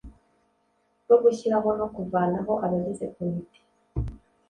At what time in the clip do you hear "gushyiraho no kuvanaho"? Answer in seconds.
1.23-2.53